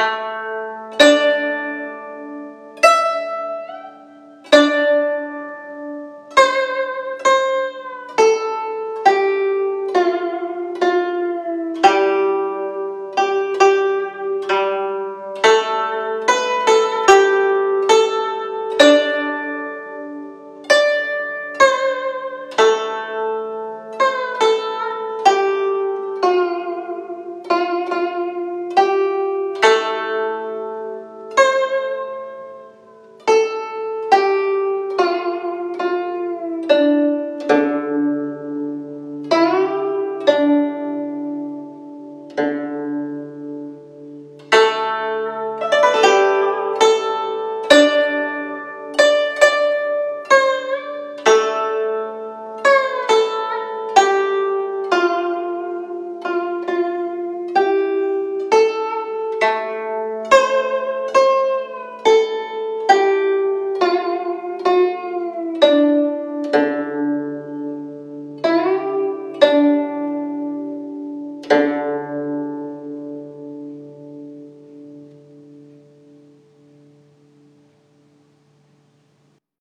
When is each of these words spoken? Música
Música 0.00 0.59